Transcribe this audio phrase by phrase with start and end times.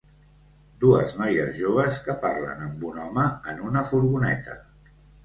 [0.83, 4.57] Dues noies joves que parlen amb un home en una furgoneta.